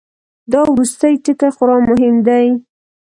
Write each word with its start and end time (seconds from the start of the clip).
دا 0.51 0.61
وروستی 0.71 1.13
ټکی 1.23 1.49
خورا 1.55 1.77
مهم 1.89 2.15
دی. 2.27 2.45